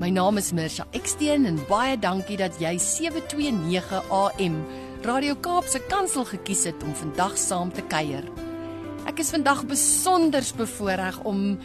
[0.00, 4.54] My naam is Mirsha Eksteen en baie dankie dat jy 729 AM
[5.04, 8.24] Radio Kaap se kantsel gekies het om vandag saam te kuier.
[9.10, 11.58] Ek is vandag besonder bevoorreg om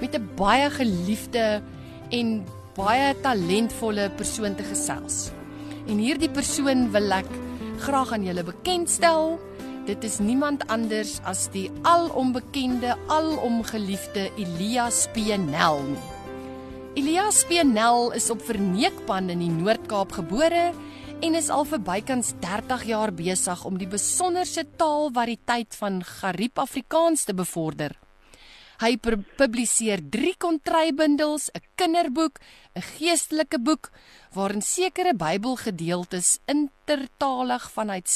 [0.00, 1.60] met 'n baie geliefde
[2.08, 5.28] en baie talentvolle persoon te gesels.
[5.86, 7.28] En hierdie persoon wil ek
[7.84, 9.38] graag aan julle bekendstel.
[9.84, 16.11] Dit is niemand anders as die alombekende, alomgeliefde Elias Penel nie.
[16.92, 20.74] Elias Penel is op Verneekpan in die Noord-Kaap gebore
[21.24, 27.24] en is al vir bykans 30 jaar besig om die besonderse taalvariëteit van Gariep Afrikaans
[27.24, 27.94] te bevorder.
[28.84, 32.36] Hy publiseer 3 kontrybundels, 'n kinderboek,
[32.76, 33.90] 'n geestelike boek
[34.34, 38.08] waarin sekere Bybelgedeeltes intertalig vanuit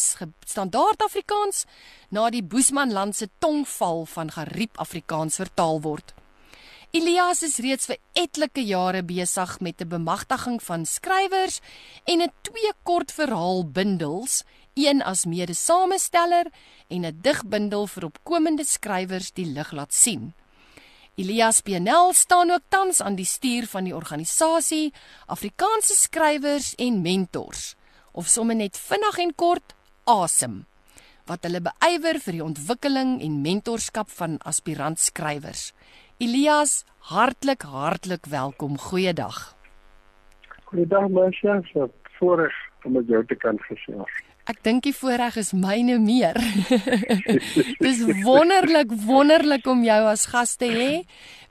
[0.45, 1.65] standaard Afrikaans
[2.11, 6.13] na die Boesmanland se tongval van Gariep Afrikaans vertaal word.
[6.97, 11.61] Elias is reeds vir etlike jare besig met 'n bemagtiging van skrywers
[12.05, 14.45] en 'n twee kortverhaalbundels,
[14.75, 16.47] een as mede-samesteller
[16.89, 20.35] en 'n digbundel vir opkomende skrywers die lig laat sien.
[21.17, 24.93] Elias Penel staan ook tans aan die stuur van die organisasie
[25.27, 27.75] Afrikaanse Skrywers en Mentors
[28.13, 30.67] of sommer net vinnig en kort ASEM
[31.27, 35.73] wat hulle beywer vir die ontwikkeling en mentorskap van aspirant skrywers.
[36.17, 38.79] Elias, hartlik hartlik welkom.
[38.79, 39.53] Goeiedag.
[40.65, 44.15] Goeiedag Marcia, so voorreg om met jou te kan gesels.
[44.49, 46.39] Ek dink die voorreg is myne meer.
[47.85, 50.91] Dis wonderlik, wonderlik om jou as gas te hê.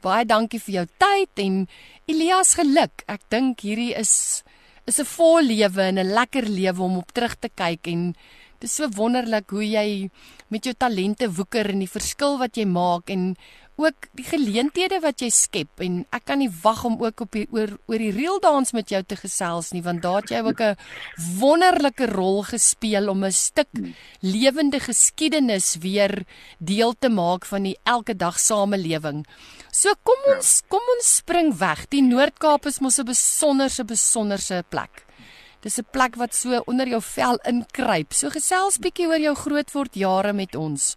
[0.01, 1.61] Baie dankie vir jou tyd en
[2.09, 3.05] Elias geluk.
[3.05, 4.41] Ek dink hierdie is
[4.89, 8.15] is 'n vol lewe en 'n lekker lewe om op terug te kyk en
[8.59, 10.09] dis so wonderlik hoe jy
[10.49, 13.35] met jou talente woeker en die verskil wat jy maak en
[13.75, 17.47] ook die geleenthede wat jy skep en ek kan nie wag om ook op die
[17.51, 20.61] oor oor die real dance met jou te gesels nie want daar het jy ook
[20.61, 20.77] 'n
[21.39, 23.67] wonderlike rol gespeel om 'n stuk
[24.21, 26.23] lewende geskiedenis weer
[26.59, 29.25] deel te maak van die elke dag samelewing.
[29.71, 31.89] So kom ons kom ons spring weg.
[31.89, 35.05] Die Noord-Kaap is mos 'n besonderse besonderse plek.
[35.61, 38.13] Dis 'n plek wat so onder jou vel inkruip.
[38.13, 40.95] So gesels bietjie oor jou grootword jare met ons.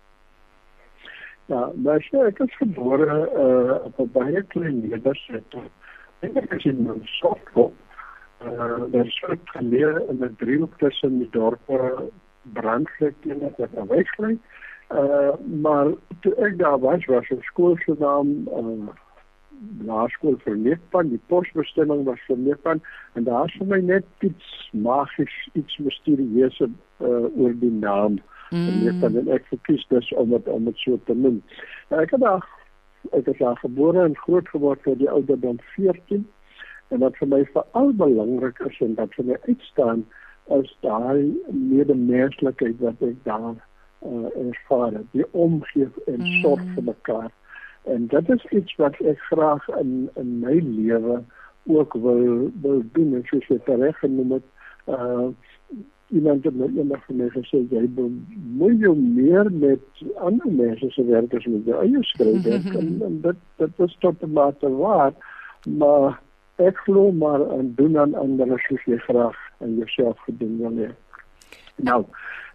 [1.48, 5.70] Ja, maar sy ek is gebore uh, op 'n baie klein nedersetting.
[6.20, 7.72] Ek het gesien in Sofko.
[8.44, 12.10] Uh, daar is ook geleer in 'n driehoek tussen die dorpe
[12.52, 14.38] Brandvlek en dit Westlei.
[14.92, 15.32] Uh,
[15.62, 15.86] maar
[16.20, 18.88] toe ek daar was, was 'n skool se naam uh,
[19.84, 22.80] laerskool vir Neefpan, die posbestemming was vir Neefpan
[23.14, 26.68] en daar is vir my net iets magies, iets misterieus uh,
[27.36, 28.20] oor die naam.
[28.50, 28.68] Mm.
[28.68, 31.42] En ek dan ek verkies dus om het, om dit so te noem.
[31.90, 32.46] Nou, ek het daar
[33.16, 36.26] ek is daar gebore en groot geword vir die ouderdom 14
[36.88, 40.04] en wat vir my veral belangrik is en dat vir my uitstaan
[40.56, 46.38] is daai medemenslikheid wat ek daar uh, ervaar, die omgee en mm.
[46.42, 47.30] sorg vir mekaar.
[47.88, 51.20] En dit is iets wat ek graag in in my lewe
[51.68, 54.48] ook wil wil doen, soos jy reg genoem het.
[54.86, 55.28] Uh
[56.08, 61.04] iemand het my eendag vir my gesê jy moet jou meer met ander mense se
[61.10, 62.48] werk as met jou eie skryf
[62.80, 65.12] en, en dit dit is tot 'n mate waar
[65.80, 66.20] maar
[66.56, 70.90] ek glo maar en doen aan ander soos jy graag en jouself gedoen wil hê.
[71.76, 72.04] Nou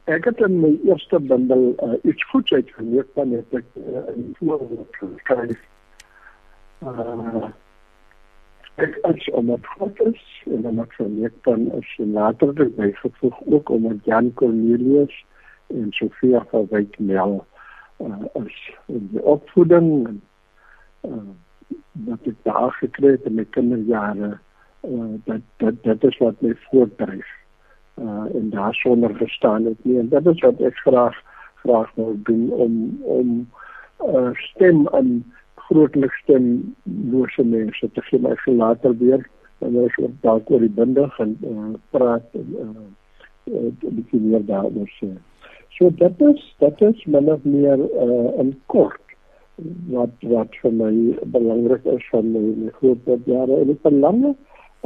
[0.06, 4.34] ek het in my eerste bundel uh, iets goeds uitgeneem van het ek uh, in
[4.40, 5.62] voorwoord geskryf
[6.84, 7.52] uh,
[8.82, 13.70] ek as omdat God is en dan ek verneek dan is later dit bygevoeg ook
[13.70, 15.26] omdat Jan Cornelius
[15.68, 17.46] en Sofia van Wyk Mel
[18.02, 20.22] uh, is in die opvoeding en
[21.10, 21.30] uh,
[22.08, 24.34] wat ek daar gekry het in my kinderjare
[24.90, 27.30] uh, dat dat dit is wat my voortdryf
[28.02, 30.00] uh, en daar sonder gestaan het nie.
[30.00, 31.22] En dit is wat ek graag
[31.64, 33.50] graag wil doen om om
[34.06, 35.34] uh, stem aan
[35.68, 36.40] grootlikste
[37.12, 39.28] lose mense te gee my later weer
[39.60, 42.88] en ons ook dalk oor die bindig en uh, praat en uh,
[43.52, 45.12] uh, bietjie meer daaroor sê.
[45.78, 49.00] So dit is dit is min of meer uh, in kort
[49.94, 50.92] wat wat vir my
[51.36, 54.24] belangrik is van my, my groot jare en ek belang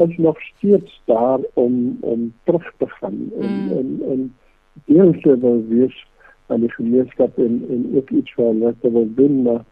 [0.04, 3.72] is nog steeds daar om om terug te gaan en Mm.
[3.78, 4.36] en en
[4.86, 6.06] deel te wil wees
[6.48, 9.64] aan die gemeenskap en en ook iets vir hulle te wil doen maar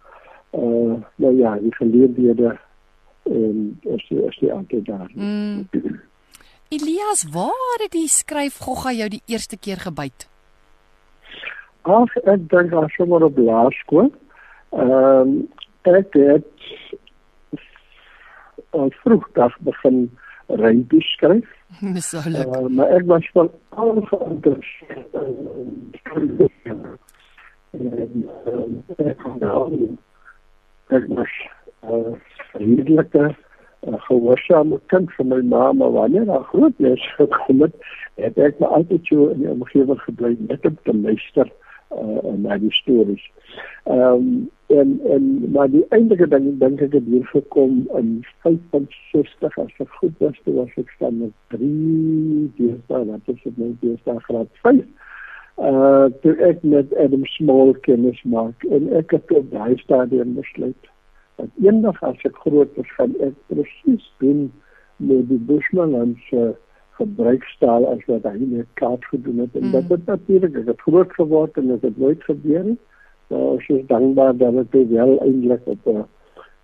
[0.55, 2.57] uh nou ja die geleenthede
[3.23, 5.11] en is die, is die altyd daar.
[5.13, 5.67] Mm.
[6.67, 10.27] Elias, waar het die skryf gogga jou die eerste keer gebyt?
[11.81, 14.11] Ag ek dink as sommer op laerskool.
[14.73, 15.35] Ehm um,
[15.85, 16.47] ek het
[18.73, 20.09] al vroegdag begin
[20.47, 21.51] rympie skryf.
[21.79, 22.49] Dis so leuk.
[22.49, 26.49] Uh, maar ek was van al geïnteresseerd in skryf.
[27.75, 29.61] En uh, ek kon nou
[30.93, 31.33] ek was
[31.89, 32.13] uh,
[32.53, 37.75] redelike uh, gehoorsame kind van my ma, maar wanneer daar groot mense gekom het,
[38.15, 41.49] het ek maar altyd so in die omgewing gebly net om te luister
[41.91, 43.23] uh, na die stories.
[43.83, 49.57] Ehm um, en en maar die eindige ding dink ek het hier gekom in 65
[49.61, 53.69] as ek goed was, toe was ek staan met 3 deesdae, wat is dit nou
[53.83, 54.81] deesdae graad 5.
[55.55, 60.91] Uh toe ek met Adam Small kennis maak en ek het op daai stadium besluit
[61.39, 64.51] dat eendag as ek groot is gaan ek presies doen
[64.97, 66.55] met die Bushman se
[66.99, 69.71] gebruikstaal as wat hy net kaart gedoen het en Mm.
[69.71, 69.79] mm.
[69.79, 72.77] dit het natuurlik ek het groot geword en dit het nooit gebeur nie.
[73.29, 76.05] Nou ek is dankbaar dat dit wel eintlik op 'n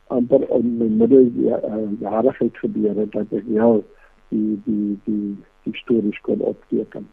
[0.07, 3.83] amper in my middel uh, jarigheid gebeur het dat ek wel
[4.29, 7.07] die die die die stories kon opteken.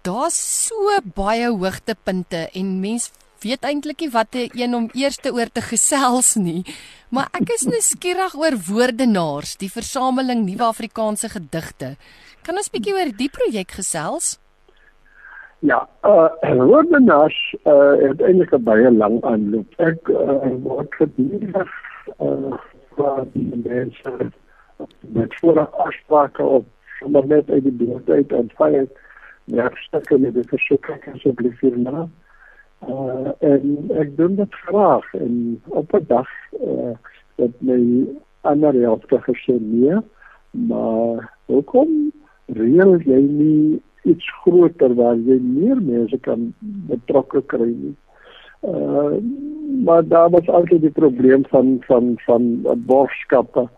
[0.00, 0.36] Daar's
[0.66, 3.10] so baie hoogtepunte en mens
[3.44, 6.64] weet eintlik nie wat 'n een om eerste oor te gesels nie.
[7.10, 11.96] Maar ek is nuuskierig oor Woordenaars, die versameling nuwe Afrikaanse gedigte.
[12.42, 14.38] Kan ons bietjie oor die projek gesels?
[15.58, 19.68] Ja, uh Woordenaars uh het eintlik 'n baie lang aanloop.
[19.76, 21.72] Ek uh, word gedurig
[22.20, 22.56] uh
[22.96, 24.32] waar die mense
[25.00, 26.66] met vooraf afsprake op
[26.98, 28.88] sommer net uit die buurt uit ontvang
[29.44, 32.08] ja, stukke met die versoeke asseblief hierna.
[32.88, 36.28] Uh en ek doen dit graag en op 'n dag
[36.60, 36.94] uh
[37.36, 38.06] het my
[38.40, 39.96] ander helfte gesê nee,
[40.50, 42.12] maar hoekom
[42.46, 46.54] reël jy nie iets groter waar jy meer mense kan
[46.88, 47.96] betrokke kry nie.
[48.60, 49.20] Uh
[49.84, 53.68] maar daar was altyd die probleem van van van borgskappe.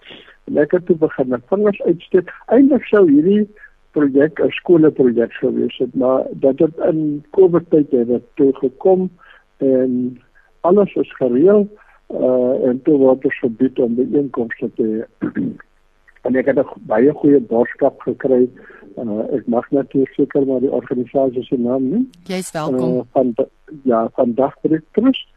[0.45, 2.31] En ek het toe begin met vingers uitsteek.
[2.47, 3.49] Eintlik sou hierdie
[3.93, 9.11] projek 'n skoolprojek gewees het, maar dat dit in Covid tyd het dit toe gekom
[9.57, 10.19] en
[10.61, 11.69] alles is gereël
[12.13, 15.29] uh en toe word ons gebied om die inkomste te hê.
[16.27, 18.49] en ek het 'n baie goeie borgskap gekry.
[18.97, 22.09] Uh, ek mag natuurlik seker maar die organisasie se naam nie.
[22.29, 22.97] Jy's welkom.
[22.97, 23.35] Uh, van
[23.83, 25.29] ja, van Dagbreek Trust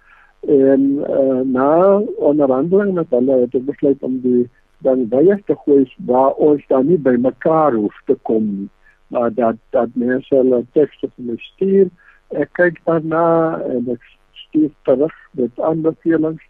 [0.48, 4.50] en uh, na onderhandeling met hulle het ek besluit om die
[4.84, 8.70] dan baie te gooi waar ons dan nie by mekaar hoef te kom nie.
[9.08, 11.90] Maar dat dat mense hulle tekste vir my stuur.
[12.34, 14.04] Ek kyk daarna en ek
[14.46, 16.44] stuur terug met aanbevelings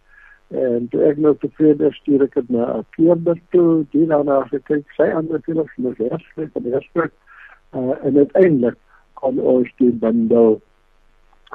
[0.54, 4.86] en toe ek nou tevrede stuur ek dit na 'n keerder toe, die daarna gekyk,
[4.96, 7.12] sy aanbevelings moet herskryf en herskryf.
[7.74, 8.78] Uh, en uiteindelik
[9.14, 10.60] kon ons die bundel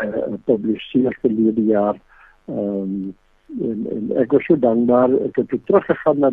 [0.04, 1.98] uh, publiseer verlede jaar.
[2.48, 3.16] Ehm um,
[3.60, 6.32] en, en ek was so dankbaar ek het weer teruggegaan na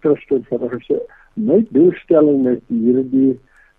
[0.00, 1.00] Trust en vir gesê
[1.36, 3.36] my doelstelling met hierdie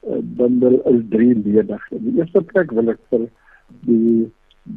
[0.07, 1.91] uh, bundel is drieledig.
[1.91, 3.27] In die eerste plek wil ek vir
[3.87, 4.27] die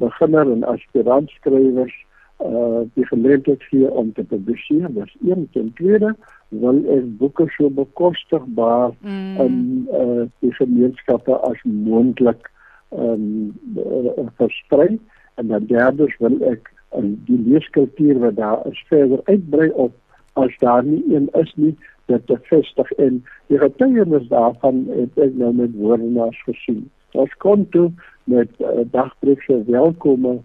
[0.01, 1.95] beginner en aspirant skrywers
[2.41, 4.89] uh die geleentheid gee om te publiseer.
[4.97, 6.15] Dis een ten tweede
[6.49, 9.37] wil ek boeke so bekostigbaar Mm.
[9.45, 12.49] in uh die gemeenskappe as moontlik
[12.91, 14.99] um uh, versprei
[15.37, 19.93] en dan derdens wil ek die leeskultuur wat daar is verder uitbrei op
[20.33, 25.35] as daar nie een is nie dit te vestig en die getuienis daarvan het ek
[25.39, 26.89] nou met woordenaars gesien.
[27.13, 27.91] Ons kon toe
[28.25, 30.39] met uh, dagbreek se welkome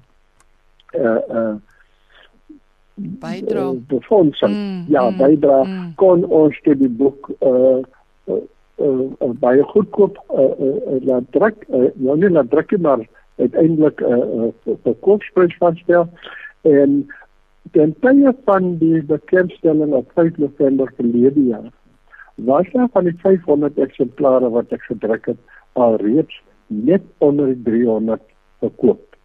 [0.94, 1.56] uh uh
[2.96, 3.62] Bydra.
[3.62, 5.94] uh, befondsing Mm, ja mm, bydra mm.
[5.96, 7.82] kon ons toe die boek uh,
[8.32, 8.40] uh,
[8.80, 13.04] uh, uh, baie goedkoop uh, uh, uh, laat druk uh, nou nie laat druk maar
[13.38, 16.10] uiteindelik 'n uh, uh, verkoopsprys vanstel
[16.62, 17.08] en
[17.72, 21.72] ten tye van die bekendstelling op 5 November verlede jaar
[22.36, 25.38] was daar van die 500 eksemplare wat ek gedruk het
[25.74, 28.22] alreeds net onder die 300
[28.60, 29.16] verkoop.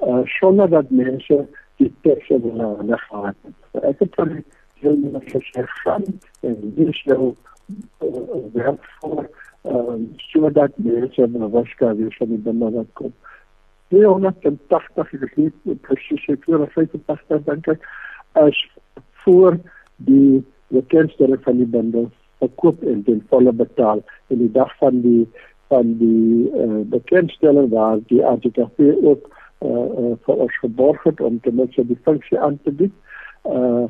[0.00, 1.46] Uh sonder dat mense
[1.76, 3.82] die teks in hulle gehad het.
[3.84, 4.44] Ek het van die
[4.80, 6.04] heel mense gesê gaan
[6.40, 7.34] en is jou
[8.00, 8.08] uh,
[8.52, 9.28] werk voor
[9.64, 13.12] uh, sodat mense bewus kan wees van die dinge wat kom.
[13.94, 17.88] 280 ek is nie presies seker of 85 dink ek
[18.42, 18.58] as
[19.24, 19.58] voor
[20.08, 20.42] die
[20.74, 24.02] bekendstelling van die bundel verkoop en ten volle betaal.
[24.28, 25.26] En die dag van die
[25.68, 31.40] van die uh, bekendstelling waar die ATKV ook uh, uh, vir ons geborg het om
[31.42, 32.94] ten minste die funksie aan te bied
[33.50, 33.86] uh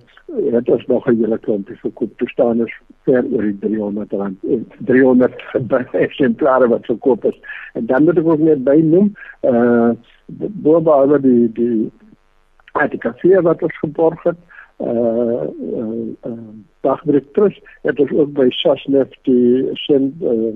[0.52, 2.72] het ons nog 'n hele klompie verkoop te staan is
[3.02, 4.38] ver oor die 300 rand.
[4.78, 5.34] 300
[6.06, 7.38] eksemplare wat verkoop is.
[7.72, 9.90] En dan moet ek ook net bynoem uh
[11.20, 11.90] die die
[12.72, 14.36] artikasie wat ons geborg het
[14.76, 15.42] uh
[16.32, 20.52] uh, trust het ons ook by Sasnef die sin uh,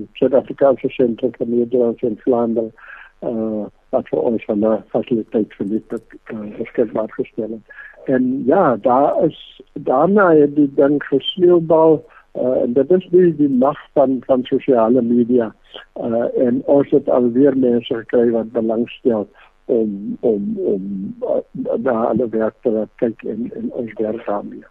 [0.89, 2.71] sentrum Nederland in Vlaanderen
[3.19, 5.91] uh wat vir ons van 'n fasiliteit vir dit
[6.33, 7.59] uh, beskikbaar gestel
[8.05, 12.03] en ja daar is daarna het die ding gesneeubal
[12.35, 15.53] uh, en dit is die die mag van van sosiale media
[15.99, 19.27] uh, en ons het alweer mense gekry wat belangstel
[19.65, 21.41] om om om uh,
[21.77, 24.65] daar alle werk te kyk en en ons werk daarmee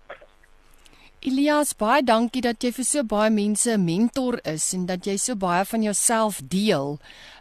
[1.21, 5.17] Elias, baie dankie dat jy vir so baie mense 'n mentor is en dat jy
[5.21, 6.97] so baie van jouself deel.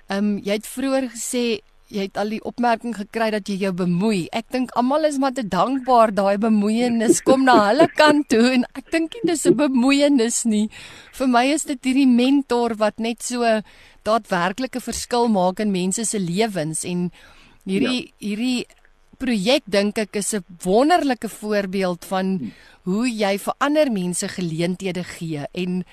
[0.10, 3.72] Ehm um, jy het vroeër gesê jy het al die opmerking gekry dat jy jou
[3.74, 4.28] bemoei.
[4.36, 8.66] Ek dink almal is maar te dankbaar daai bemoeienis kom na hulle kant toe en
[8.78, 10.70] ek dink nie dis 'n bemoeienis nie.
[11.14, 13.44] Vir my is dit hierdie mentor wat net so
[14.04, 17.12] daadwerklike verskil maak in mense se lewens en
[17.66, 18.14] hierdie ja.
[18.20, 18.66] hierdie
[19.20, 22.54] projek dink ek is 'n wonderlike voorbeeld van
[22.84, 25.84] hoe jy vir ander mense geleenthede gee en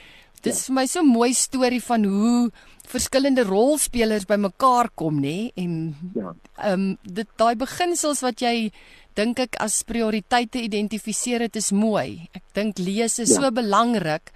[0.42, 0.64] dis ja.
[0.66, 2.50] vir my so 'n mooi storie van hoe
[2.90, 5.73] verskillende rolspelers bymekaar kom nê en
[6.14, 6.35] ja.
[6.57, 8.71] Ehm um, dit daai beginsels wat jy
[9.16, 12.28] dink ek as prioriteite identifiseer het is mooi.
[12.37, 13.40] Ek dink lees is ja.
[13.40, 14.33] so belangrik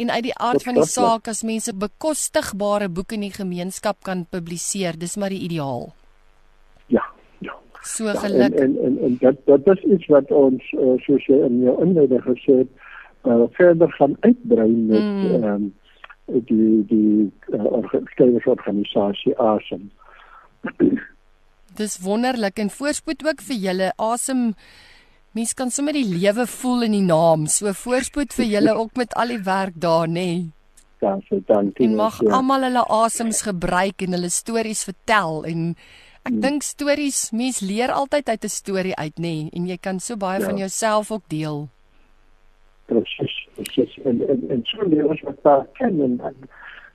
[0.00, 4.24] en uit die aard van die saak as mense bekostigbare boeke in die gemeenskap kan
[4.24, 5.90] publiseer, dis maar die ideaal.
[6.92, 7.04] Ja,
[7.44, 7.58] ja.
[7.82, 8.56] So ja, geluk.
[8.56, 11.76] En en en, en dit dit is iets wat ons uh, soos jy in jou
[11.84, 12.72] inleiding gesê het,
[13.28, 15.30] uh, verder gaan uitbrei met mm.
[15.30, 15.54] ehm mm.
[15.54, 15.70] um,
[16.26, 17.64] die die uh,
[18.46, 19.90] organisasie Asem.
[21.78, 24.52] Dis wonderlik en voorspoed ook vir julle Asem.
[25.32, 27.46] Mens kan sommer die lewe voel in die naam.
[27.46, 30.12] So voorspoed vir julle ook met al die werk daar, nê.
[30.14, 30.50] Nee.
[31.02, 31.86] Ja, so dankie.
[31.86, 32.30] En mag ja.
[32.30, 35.62] almal hulle asems gebruik en hulle stories vertel en
[36.22, 36.42] ek hmm.
[36.44, 40.16] dink stories, mens leer altyd uit 'n storie uit, nê, nee, en jy kan so
[40.16, 40.46] baie ja.
[40.46, 41.66] van jouself ook deel.
[42.86, 46.34] Presies presies en en en so leer ons wat daar ken en dan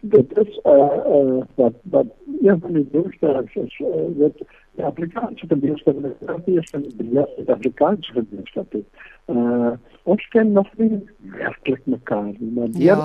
[0.01, 2.05] dit is eh uh, uh, wat wat
[2.41, 4.37] ja van die doelstellings is uh, dat
[4.75, 9.71] die Afrikaanse gemeenskap en die Europese gemeenskap Afrikaanse gemeenskap eh uh,
[10.03, 12.97] ons ken nog nie werklik mekaar nie maar ja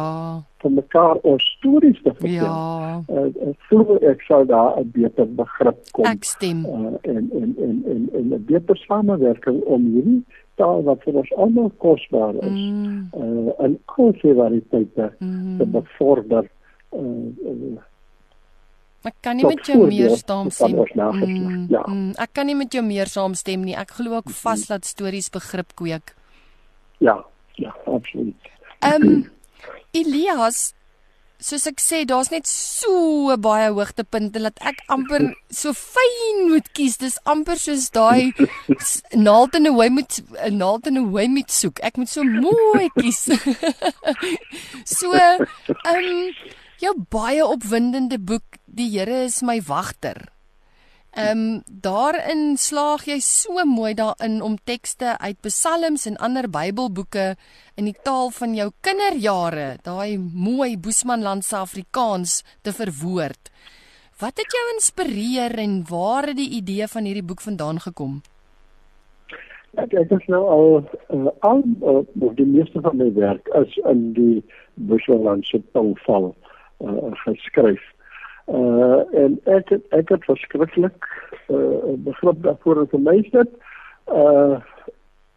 [0.62, 2.44] van mekaar ons stories te vertel.
[2.44, 3.02] Ja.
[3.08, 6.04] Uh, uh, ek sou daar 'n beter begrip kom.
[6.04, 6.64] Ek stem.
[6.64, 10.24] Uh, en en en en en 'n beter samewerking om hierdie
[10.60, 12.98] taal wat vir ons almal kosbaar is mm.
[13.16, 15.56] uh, in al sy variëteite mm.
[15.60, 16.50] te bevorder.
[16.92, 17.80] Uh, uh,
[19.08, 20.96] ek kan nie met jou meer saamstem nie.
[20.96, 21.82] Mm, ja.
[21.88, 23.76] Mm, ek kan nie met jou meer saamstem nie.
[23.78, 26.14] Ek glo ook vas dat stories begrip kweek.
[27.02, 27.18] Ja,
[27.58, 28.52] ja, absoluut.
[28.82, 29.24] Ehm um,
[29.92, 30.72] Elias
[31.42, 35.28] soos ek sê, daar's net so baie hoogtepunte dat ek amper
[35.60, 36.98] so fyn moet kies.
[37.02, 38.32] Dis amper soos daai
[39.14, 41.82] naald in 'n hooi moet 'n naald in 'n hooi moet soek.
[41.82, 43.28] Ek moet so mooi kies.
[44.98, 45.46] so, ehm
[45.94, 46.32] um,
[46.82, 50.31] jou baie opwindende boek, Die Here is my wagter.
[51.12, 57.34] Ehm um, daarin slaag jy so mooi daarin om tekste uit psalms en ander Bybelboeke
[57.76, 63.52] in die taal van jou kinderjare, daai mooi Boesmanlandse Afrikaans te verwoord.
[64.24, 68.22] Wat het jou inspireer en waar het die idee van hierdie boek vandaan gekom?
[69.76, 70.66] Ek ek het nou al
[71.12, 74.40] uh, al uh, die meeste van my werk is in die
[74.74, 76.32] Boesmanlandse taalval
[76.80, 77.84] uh, geskryf.
[78.46, 81.06] Uh en ek het, ek het verskriklik
[81.48, 83.50] uh begrip daarvoor vir my is dit
[84.10, 84.58] uh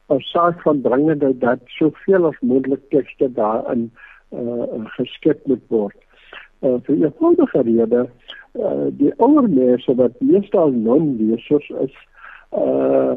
[0.09, 3.91] 'n saak van dringende dat soveel as moontlik tekste daarin
[4.31, 5.97] uh geskep moet word.
[6.61, 8.09] Uh vir eenvoudige rede
[8.53, 11.93] uh die ouer mense wat meestal non-lesers is
[12.57, 13.13] uh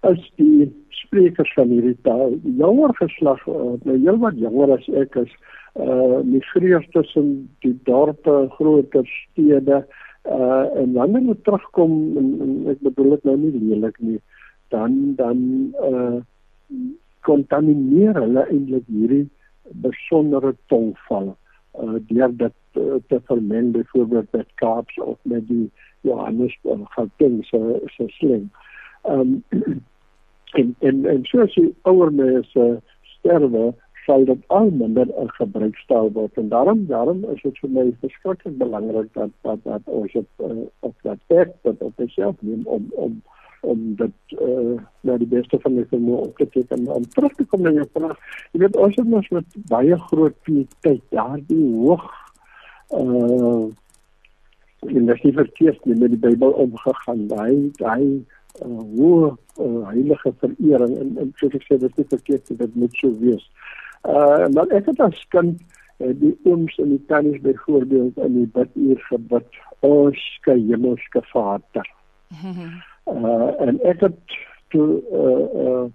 [0.00, 5.14] as die sprekers van hierdie taal, jonger geslag, uh, nou heel wat jonger as ek
[5.14, 5.65] is, uh
[6.24, 9.84] migreer tussen die dorpe, groter stede
[10.26, 14.20] uh en wanneer hulle terugkom en, en ek bedoel dit nou nie lelik nie
[14.74, 15.42] dan dan
[15.90, 16.18] uh
[17.28, 19.26] kontamineer hulle eintlik hierdie
[19.86, 21.34] besondere tongval
[21.82, 27.44] uh deur dit uh, te vermeng byvoorbeeld met Kaaps of met die Johannes van Gauteng
[27.44, 28.50] se se sling.
[29.02, 29.42] Um
[30.60, 32.66] en en en soos die ouer mense
[33.02, 33.74] sterwe
[34.06, 38.58] sal dit al minder 'n gebruikstaal word en daarom daarom is dit vir my verskriklik
[38.58, 42.86] belangrik dat dat dat ons op uh, op dat werk dat op self neem om
[42.90, 43.22] om
[43.60, 47.46] om dit uh, na die beste van die vermoë op te teken om terug te
[47.50, 48.18] kom na jou vraag.
[48.52, 50.50] Jy weet ons het ons met baie groot
[50.86, 52.06] tyd daardie hoog
[53.00, 53.66] uh
[54.86, 57.24] in die verkeers met die Bybel omgegaan.
[57.34, 58.02] Hy hy
[58.62, 63.00] uh, hoe uh, heilige verering en en soos ek sê dit is verkeerd dit moet
[63.00, 63.48] so wees.
[64.02, 65.60] Uh maar ek het as kind
[65.98, 69.60] uh, die ooms en die tannies byvoorbeeld in die biduur gebid.
[69.80, 71.88] Ons skei hemelse Vader.
[73.06, 74.36] Uh, en ek het
[74.68, 75.86] toe uh uh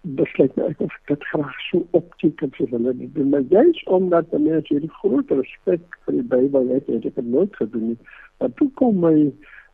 [0.00, 3.08] besluit ek of dit graag so opteken vir hulle nie.
[3.12, 7.18] Dit maar juist omdat die mense hierdie groot respek vir die Bybel het, het ek
[7.18, 7.98] dit nooit gedoen nie.
[8.40, 9.16] Maar toe kom my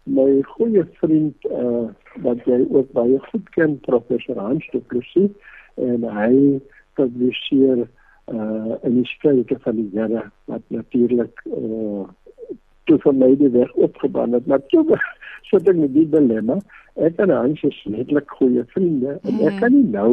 [0.06, 1.86] my goeie vriend uh
[2.24, 5.30] wat jy ook baie goed ken, professor Hans de Plessis
[5.76, 6.60] en hy
[6.98, 7.86] publiseer
[8.32, 12.06] uh 'n skrywe van die Here wat natuurlik uh
[12.86, 14.46] toe vir my die weg opgebaan het.
[14.46, 14.98] Maar toe
[15.50, 16.58] sit ek met die dilemma.
[16.94, 19.58] Ek en Hans is netlik goeie vriende en ek mm.
[19.60, 20.12] kan nie nou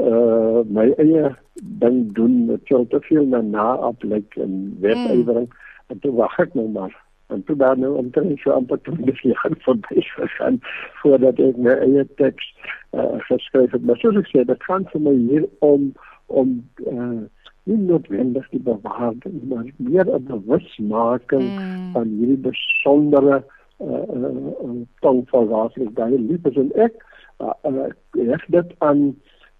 [0.00, 1.34] uh my eie
[1.82, 5.58] ding doen met so te veel na na aflyk en wetgewing mm.
[5.88, 6.94] en toe wag ek nou maar
[7.32, 10.58] en toe daar nou omtrent so amper toe die jaar verby gegaan
[11.02, 12.50] voordat ek my eie teks
[12.92, 13.84] uh, geskryf het.
[13.84, 15.92] Maar soos ek sê, dit gaan vir my hier om
[16.26, 17.24] om uh
[17.64, 21.92] nie noodwendig die bewaarding maar meer 'n bewusmaking mm.
[21.92, 23.44] van hierdie besondere
[23.80, 27.00] uh, uh, tong van water baie lief is en ek
[27.40, 27.88] uh, uh,
[28.36, 29.02] ek dit aan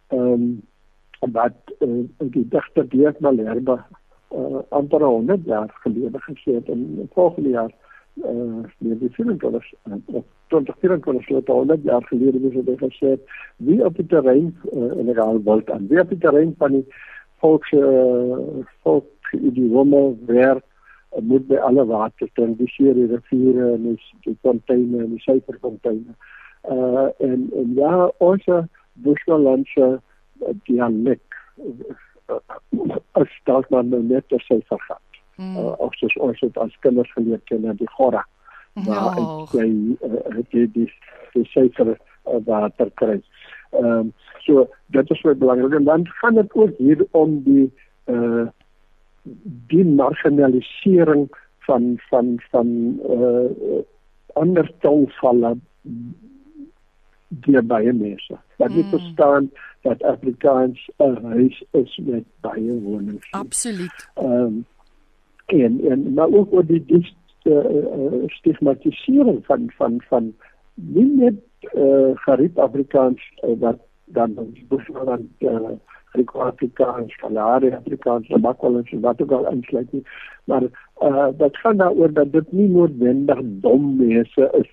[0.08, 0.62] ehm um,
[1.32, 3.78] wat uh, die digter Dirk Malherbe
[4.34, 7.72] uh, amper 100 jaar gelede gesê het in volgende jaar
[8.14, 9.74] uh nee die film wat ons
[10.06, 13.16] op 2024 het 100 jaar gelede was dit gesê
[13.56, 16.86] wie op die terrein uh, in die Raalwoud aan wie op die terrein van die
[17.42, 20.64] volks uh, volk idiome werk
[21.22, 25.22] moet by alle water ten die seer die riviere en die, die fonteine en die
[25.22, 26.16] suikerfonteine.
[26.70, 28.46] Uh en en ja ons
[29.04, 30.00] Bushlandse
[30.66, 31.38] dialek
[33.12, 35.20] as dalk maar nou net te sê vergat.
[35.36, 35.56] Mm.
[35.56, 38.24] Uh, of soos ons het as kinders geleer ken die gora.
[38.86, 39.18] Maar
[39.54, 39.68] jy
[40.34, 40.90] het die die
[41.34, 43.20] die suiker uh, water kry.
[43.74, 44.12] Ehm um,
[44.44, 47.70] so dit is baie belangrik en dan gaan dit ook hier om die
[48.12, 48.46] uh
[49.72, 51.28] die marginalisering
[51.66, 52.68] van van van
[53.18, 53.80] uh
[54.34, 55.56] ander taalvalle
[57.40, 58.38] deur baie mense.
[58.56, 58.90] Dat jy mm.
[58.90, 59.50] verstaan
[59.82, 63.30] dat Afrikaans 'n huis is met baie wonings.
[63.30, 64.10] Absoluut.
[64.14, 64.64] Ehm um,
[65.46, 70.34] en en maar ook oor die die uh, stigmatisering van van van
[70.74, 71.34] nie net
[71.74, 75.76] uh, geriep Afrikaans uh, wat dan Bushland uh,
[76.32, 80.06] Afrikaans, Kalahari Afrikaans, Makwalas en wat ook al insluit nie.
[80.44, 80.62] Maar
[81.02, 84.70] uh, dat gaan daaroor dat dit nie noodwendig dom mense is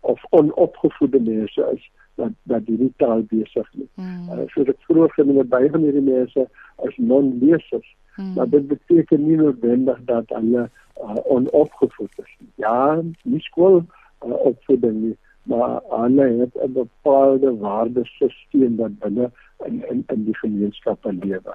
[0.00, 3.88] of onopgevoede mense is dat dat die taal besig is.
[3.94, 4.28] Mm.
[4.30, 6.46] Uh, so ek vroeër genoem het baie van hierdie mense
[6.88, 7.88] is non-lesers.
[8.16, 8.32] Mm.
[8.36, 12.32] Maar dit beteken nie noodwendig dat hulle uh, onopgevoed is.
[12.60, 15.16] Ja, nie skool uh, opvoeding nie,
[15.48, 19.30] maar hulle het 'n bepaalde waardesisteem wat binne
[19.66, 21.54] in in in die gemeenskap lewe.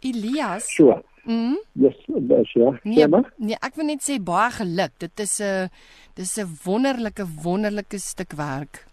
[0.00, 0.74] Elias.
[0.74, 1.02] So.
[1.24, 1.58] Mm.
[1.72, 2.72] Yes, dis ja.
[2.82, 4.96] Nee, nee, ek wil net sê baie geluk.
[4.98, 5.70] Dit is 'n
[6.14, 8.86] dis 'n wonderlike wonderlike stuk werk.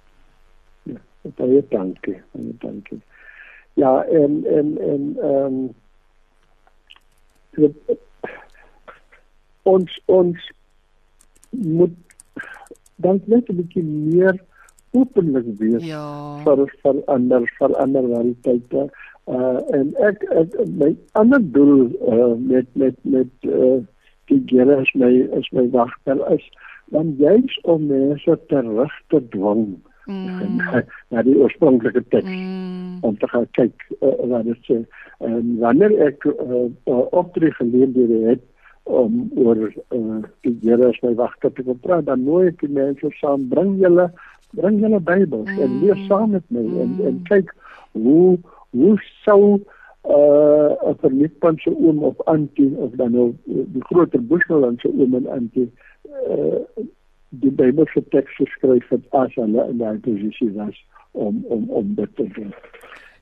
[1.22, 2.22] Baie dankie.
[2.34, 3.02] Baie dankie.
[3.74, 5.72] Ja, en en en ehm
[7.58, 7.68] um,
[9.64, 10.52] ons ons
[11.50, 11.96] moet
[12.96, 14.40] dan net 'n bietjie meer
[14.92, 16.06] openlik wees ja.
[16.44, 18.90] vir vir ander vir ander realiteite
[19.30, 23.78] uh en ek, ek my ander doel uh, met met met uh,
[24.32, 26.46] die gere is my is my wagter is
[26.96, 29.78] dan juis om mense terug te dwing
[30.10, 30.62] mm.
[31.14, 33.00] na die oorspronklike teks mm.
[33.08, 34.80] om te gaan kyk uh, wat dit sê
[35.30, 38.46] en wanneer ek uh, uh, optree geleenthede het
[38.90, 43.12] om oor uh, die Here as my wagter te praat dan nooi ek die mense
[43.20, 44.10] saam bring julle
[44.58, 45.66] bring julle Bybels mm.
[45.66, 46.80] en lees saam met my mm.
[46.86, 47.54] en en kyk
[47.98, 48.38] hoe
[48.78, 48.96] hoe
[49.26, 49.60] sou
[50.10, 55.16] uh 'n verliefde se oom of antie of dan nou die groter Bushland se oom
[55.16, 55.70] en antie
[56.30, 56.64] uh
[57.30, 60.78] die Bybelse teks geskryf het as hulle in daai posisie was
[61.12, 62.54] om om om dit te doen.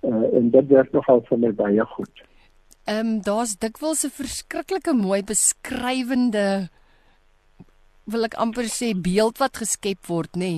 [0.01, 2.23] Uh en dit werk nogal vir my baie goed.
[2.87, 6.69] Ehm um, daar's dikwels 'n verskriklike mooi beskrywende
[8.05, 10.53] wil ek amper sê beeld wat geskep word, nê?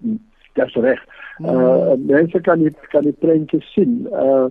[0.00, 0.20] Nee?
[0.56, 1.00] Dis reg.
[1.40, 4.06] Uh mense kan nie kan die prentjies sien.
[4.08, 4.48] Uh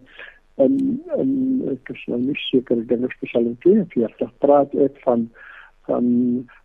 [0.56, 1.30] en en
[1.72, 5.30] ek is nou nie seker ek dink spesiaal in 42 praat ek van
[5.92, 6.06] van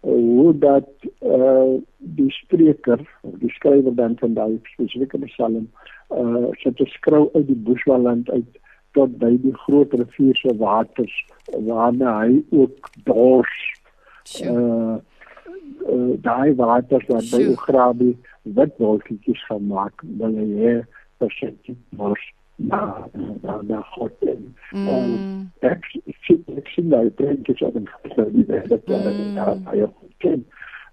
[0.02, 3.02] uh, hoe dat uh die spreker,
[3.42, 5.66] die skrywer dan van daai spesifieke psalm
[6.14, 8.60] uh sit 'n skrou uit die Bushwaland uit
[8.98, 11.16] tot by die groot rivier se waters
[11.68, 13.56] waarna hy ook dors.
[14.42, 14.96] Uh,
[15.94, 18.12] uh daai waters wat by Ograbi
[18.42, 20.80] wit wolkies gemaak, wil hy
[21.20, 22.22] verseker mos
[22.56, 23.08] na
[23.42, 25.46] na na God en mm.
[25.60, 25.84] ek
[26.24, 29.88] sien ek sien daai prentjies op en gesê die dat ja ja
[30.24, 30.44] ken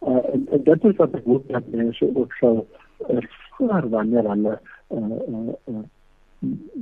[0.03, 2.65] en dit is wat ek hoop dat mense ook sal
[3.07, 4.57] ervaar wanneer hulle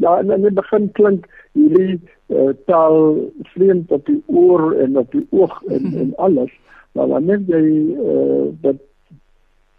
[0.01, 1.99] ja en in die begin klink hierdie
[2.33, 2.97] uh, taal
[3.53, 6.53] vreemd op die oor en op die oog en en alles
[6.97, 7.65] maar wanneer jy
[8.01, 8.81] uh, dat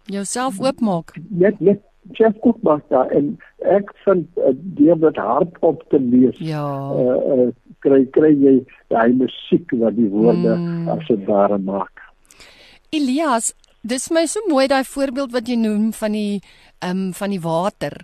[0.05, 3.33] jouself oopmaak net net Jeff Koopmaak daar en
[3.71, 6.39] ek vind uh, deur dit hardop te lees.
[6.43, 6.63] Ja.
[6.91, 7.49] Uh, uh,
[7.83, 8.55] kry kry jy
[8.91, 10.89] daai musiek wat die woorde mm.
[10.93, 12.03] as dit ware maak.
[12.93, 16.41] Elias, dis my so mooi daai voorbeeld wat jy noem van die
[16.83, 17.95] ehm um, van die water.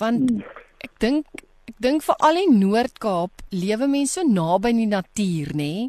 [0.00, 0.58] Want mm.
[0.86, 5.70] ek dink ek dink vir al die Noord-Kaap lewe mense so naby die natuur, nê?
[5.70, 5.88] Nee?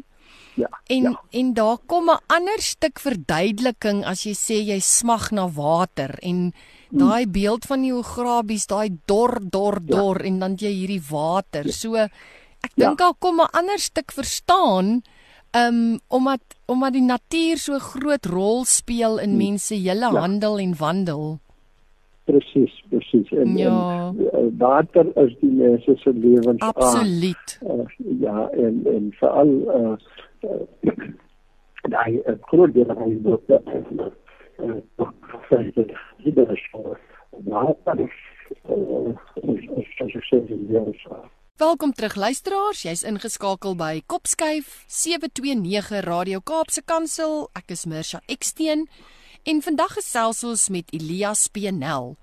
[0.54, 0.68] Ja.
[0.86, 1.22] En ja.
[1.30, 6.52] en daar kom 'n ander stuk verduideliking as jy sê jy smag na water en
[6.90, 9.96] daai beeld van die ograbies, daai dor dor ja.
[9.96, 10.28] dor ja.
[10.28, 11.64] en dan jy hierdie water.
[11.66, 11.72] Ja.
[11.72, 13.06] So ek dink ja.
[13.06, 15.02] daar kom 'n ander stuk verstaan
[15.56, 19.38] um omdat omdat die natuur so groot rol speel in hmm.
[19.38, 20.20] mense hele ja.
[20.20, 21.38] handel en wandel.
[22.24, 23.30] Presies, presies.
[23.30, 24.08] En, ja.
[24.08, 26.60] en uh, water is die mense se lewens.
[26.60, 27.58] Absoluut.
[27.66, 27.84] Uh,
[28.20, 29.96] ja, en en veral uh, uh
[31.92, 35.08] daai groot deel van die boek dat uh,
[41.56, 47.48] Welkom terug luisteraars, jy's ingeskakel by Kopskyf 729 Radio Kaapse Kansel.
[47.58, 48.86] Ek is Mirsha Eksteen
[49.46, 52.16] en vandag gesels ons met Elias Penel.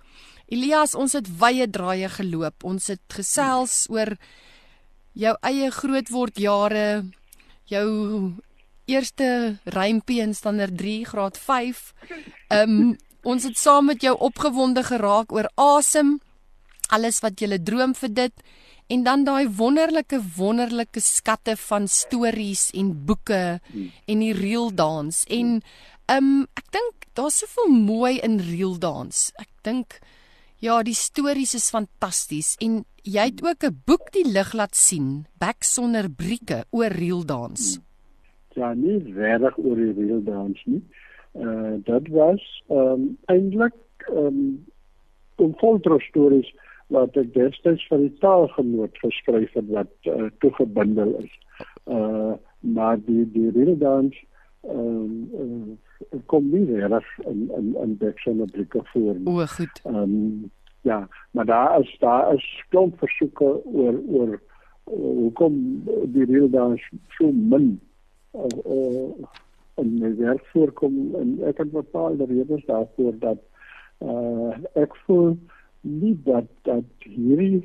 [0.49, 2.65] Elias, ons het wye draaie geloop.
[2.65, 4.15] Ons het gesels oor
[5.13, 7.03] jou eie grootword jare,
[7.69, 8.33] jou
[8.89, 11.85] eerste rympie in standaard 3 graad 5.
[12.49, 16.19] Ehm um, Ons het saam met jou opgewonde geraak oor asem,
[16.87, 18.43] alles wat jy droom vir dit
[18.89, 23.59] en dan daai wonderlike wonderlike skatte van stories en boeke
[24.07, 25.59] en die reel dans en
[26.09, 29.29] um ek dink daar's soveel mooi in reel dans.
[29.37, 29.99] Ek dink
[30.59, 35.25] ja, die stories is fantasties en jy het ook 'n boek die lig laat sien,
[35.39, 37.79] Bek sonder brieke oor reel dans.
[38.55, 40.83] Ja, nie regtig oor die reel dans nie.
[41.33, 43.75] Uh dat was ehm um, eintlik
[44.07, 44.65] ehm um,
[45.37, 46.53] 'n voltro stories
[46.87, 51.33] wat ek destyds vir die taalgenoot geskryf het wat uh, toegebundel is.
[51.85, 54.15] Uh maar die die redans
[54.61, 55.88] ehm um, uh,
[56.25, 59.15] kom nie reg in in in Dixon op die voor.
[59.23, 59.81] O, goed.
[59.83, 64.41] Ehm um, ja, maar daar is daar is klomp versoeke oor oor
[64.83, 65.83] hoekom
[66.13, 67.79] die redans so min
[68.33, 69.11] uh, uh
[69.79, 73.39] in my werk voorkom en ek het bepaalde redes daarvoor dat
[73.99, 75.37] uh ek voel
[75.81, 77.63] nie dat dat hierdie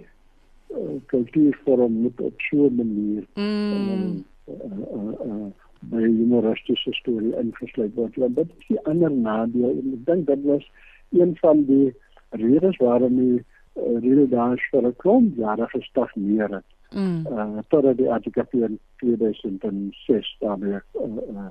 [0.71, 4.25] uh, kultuurvorm moet op so 'n manier mm.
[4.47, 5.51] uh, uh, uh, uh,
[5.91, 10.47] by humoristiese storie ingesluit word want dit is die ander nadeel en ek dink dit
[10.51, 10.71] was
[11.13, 11.95] een van die
[12.31, 17.27] redes waarom die uh, rede daar vir 'n klomp jare gestagneer het mm.
[17.27, 21.03] uh totdat die artikel in 2006 daarmee uh,
[21.35, 21.49] uh,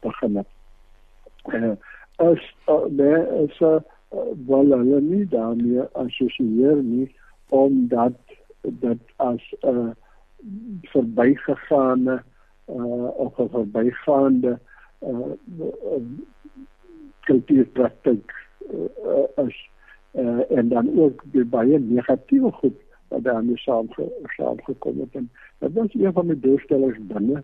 [0.00, 0.46] begin het.
[1.54, 1.76] Uh,
[2.16, 3.80] as uh, daar is 'n uh,
[4.46, 7.14] wel hulle nie daarmee assosieer nie
[7.48, 8.18] omdat
[8.62, 9.90] dit as 'n uh,
[10.82, 12.22] verbygegane
[12.68, 14.58] uh, of 'n verbygaande
[15.00, 15.32] uh,
[17.20, 18.34] kultuurpraktyk
[18.70, 19.68] uh, is
[20.12, 23.56] uh, en dan ook die baie negatiewe goed wat daarmee
[24.36, 25.12] saamgekom het.
[25.12, 27.42] En dit was een van die doelstellings binne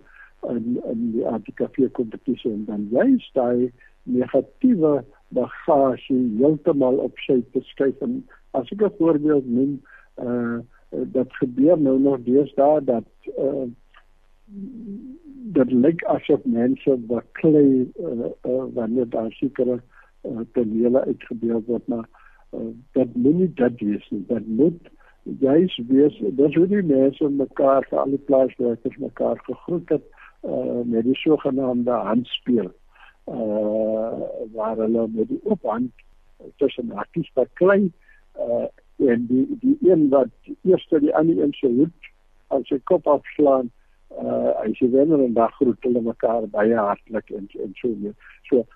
[0.49, 2.53] in in die ATKV kompetisie.
[2.53, 8.01] En dan juist daai negatiewe bagasie heeltemal op sy te skuif.
[8.01, 9.81] En as ek 'n voorbeeld noem
[10.23, 10.59] uh
[10.91, 13.07] dat gebeur nou nog deesdae dat
[13.39, 13.69] uh
[15.57, 19.81] dat lyk asof mense baklei uh, uh, wanneer daar sekere
[20.23, 22.09] uh, tonele uitgebeeld word maar
[22.55, 24.25] uh, dat moet nie dit wees nie.
[24.27, 24.91] Dat moet
[25.23, 30.07] juist wees dat hoe die mense mekaar vir al die plaaswerkers mekaar gegroet het
[30.43, 32.71] uh, met die sogenaamde handspeel
[33.31, 35.93] uh waar hulle met die oop hand
[36.57, 37.93] tussen hakkies baklei
[38.39, 38.67] uh
[39.11, 40.33] en die die een wat
[40.63, 42.09] eers die ander een se hoed
[42.49, 43.71] aan sy kop afslaan
[44.19, 48.15] uh hy sê wanneer 'n dag groet hulle mekaar baie hartlik en en so meer.
[48.49, 48.67] So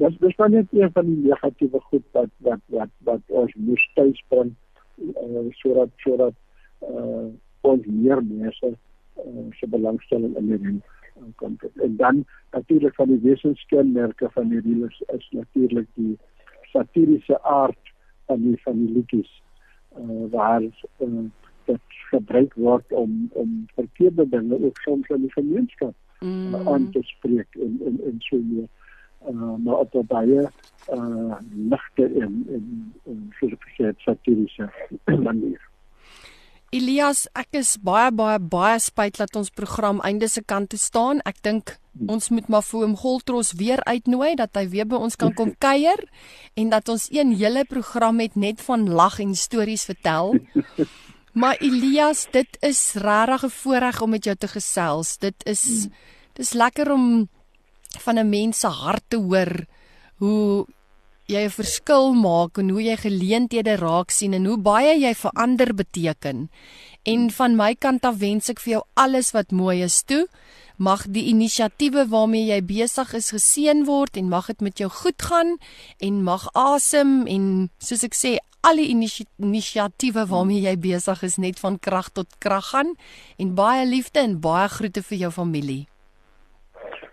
[0.00, 3.84] dis dis dan net een van die negatiewe goed wat wat wat wat ons moes
[3.94, 4.54] tuis bring
[4.98, 6.34] uh sodat sodat
[6.82, 7.28] uh
[7.60, 8.72] ons meer mense
[9.26, 10.82] uh se belangstelling in hierdie
[11.36, 11.56] kom.
[11.74, 16.18] En dan natuurlik van die wesenskenmerke van hierdie is, is natuurlik die
[16.72, 17.92] satiriese aard
[18.26, 19.42] van die van die liedjies
[19.98, 21.24] uh waar uh,
[21.66, 26.54] dit gebruik word om om verkeerde dinge ook soms in die gemeenskap mm.
[26.54, 28.68] uh, aan te spreek en en en so meer
[29.30, 30.42] uh, maar op 'n baie
[30.92, 31.34] uh
[31.70, 33.52] ligte en en, en soos
[33.96, 34.70] satiriese
[35.28, 35.60] manier.
[36.70, 41.20] Elias, ek is baie baie baie spyt dat ons program einde se kant toe staan.
[41.24, 41.76] Ek dink
[42.06, 45.54] ons moet maar vir hom Goltros weer uitnooi dat hy weer by ons kan kom
[45.66, 46.02] kuier
[46.54, 50.34] en dat ons een hele program het net van lag en stories vertel.
[51.36, 55.18] Maar Elias, dit is regtig 'n voorreg om met jou te gesels.
[55.18, 55.86] Dit is
[56.32, 57.28] dis lekker om
[57.98, 59.66] van 'n mens se hart te hoor
[60.16, 60.66] hoe
[61.26, 65.30] jy 'n verskil maak en hoe jy geleenthede raak sien en hoe baie jy vir
[65.30, 66.50] ander beteken.
[67.02, 70.26] En van my kant af wens ek vir jou alles wat mooi is toe.
[70.76, 75.22] Mag die inisiatiewe waarmee jy besig is geseën word en mag dit met jou goed
[75.22, 75.58] gaan
[75.98, 81.60] en mag asem en soos ek sê al die inisiatiewe waarmee jy besig is net
[81.62, 82.94] van krag tot krag gaan
[83.38, 85.84] en baie liefde en baie groete vir jou familie.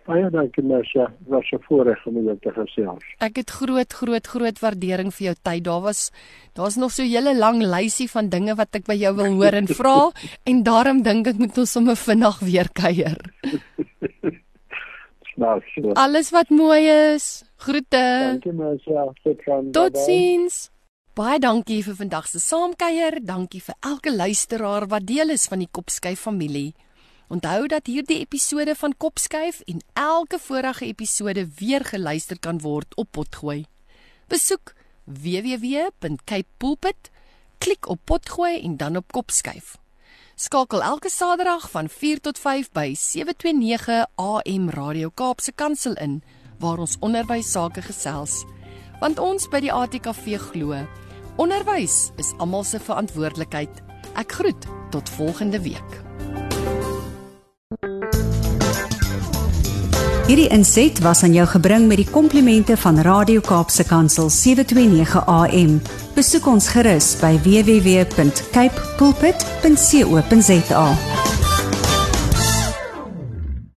[0.04, 3.04] Baie dankie Marcia, was 'n voorreg om jou te gesels.
[3.20, 5.63] Ek het groot groot groot waardering vir jou tyd.
[5.63, 6.12] Daar was
[6.54, 9.54] daar's nog so 'n hele lang lysie van dinge wat ek by jou wil hoor
[9.54, 10.12] en vra
[10.50, 13.18] en daarom dink ek moet ons sommer vinnig weer kuier.
[15.36, 15.62] Nou,
[15.94, 17.44] Alles wat mooi is.
[17.56, 18.38] Groete.
[18.38, 19.13] Dankie Marcia.
[19.72, 20.73] Totsiens.
[21.13, 23.19] Baie dankie vir vandag se saamkuier.
[23.21, 26.73] Dankie vir elke luisteraar wat deel is van die Kopskyf familie.
[27.30, 33.12] Onthou dat hierdie episode van Kopskyf en elke vorige episode weer geluister kan word op
[33.13, 33.69] Potgooi.
[34.28, 34.73] Besoek
[35.06, 37.12] www.capepulpit,
[37.62, 39.78] klik op Potgooi en dan op Kopskyf.
[40.34, 46.23] Skakel elke Saterdag van 4 tot 5 by 729 AM Radio Kaapse Kansel in
[46.58, 48.41] waar ons onderwys sake gesels.
[48.99, 50.84] Want ons by die ATKV glo
[51.36, 53.82] Onderwys is almal se verantwoordelikheid.
[54.13, 56.01] Ek groet tot volgende week.
[60.27, 65.82] Hierdie inset was aan jou gebring met die komplimente van Radio Kaapse Kansel 729 AM.
[66.15, 70.88] Besoek ons gerus by www.cape pulpit.co.za.